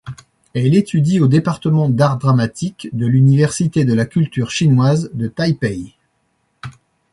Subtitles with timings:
[0.55, 5.95] Elle étudie au département d’art dramatique de l’université de la culture chinoise de Taipei.